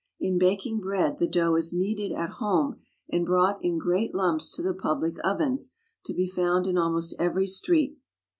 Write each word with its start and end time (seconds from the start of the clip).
In 0.19 0.39
baking 0.39 0.79
bread 0.79 1.19
the 1.19 1.27
dough 1.27 1.53
is 1.55 1.73
kneaded 1.73 2.11
at 2.11 2.39
home 2.39 2.77
and 3.09 3.23
brought 3.23 3.63
in 3.63 3.77
great 3.77 4.15
lumps 4.15 4.49
to 4.55 4.63
the 4.63 4.73
public 4.73 5.17
ovens 5.23 5.75
to 6.05 6.13
be 6.15 6.25
found 6.25 6.65
in 6.65 6.75
almost 6.75 7.13
every 7.19 7.45
street. 7.45 7.99